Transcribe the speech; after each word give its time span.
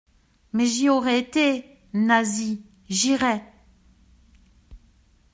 Mais 0.53 0.65
j'y 0.65 0.89
aurais 0.89 1.19
été, 1.19 1.63
Nasie! 1.93 2.65
J'irai. 2.89 3.43